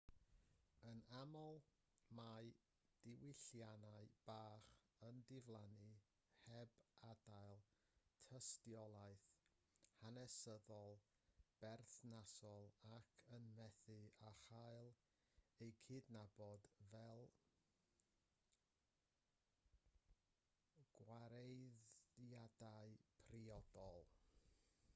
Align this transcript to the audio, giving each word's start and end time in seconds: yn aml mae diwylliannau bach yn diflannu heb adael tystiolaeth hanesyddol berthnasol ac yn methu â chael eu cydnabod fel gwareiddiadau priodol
yn 0.89 1.01
aml 1.15 1.57
mae 2.19 2.47
diwylliannau 3.07 4.07
bach 4.29 4.69
yn 5.07 5.19
diflannu 5.31 5.89
heb 6.45 6.73
adael 7.09 7.59
tystiolaeth 8.31 9.27
hanesyddol 10.05 10.97
berthnasol 11.65 12.67
ac 12.99 13.13
yn 13.37 13.45
methu 13.61 13.99
â 14.31 14.33
chael 14.47 14.91
eu 15.67 15.69
cydnabod 15.83 16.67
fel 16.87 17.23
gwareiddiadau 21.03 22.97
priodol 23.29 24.09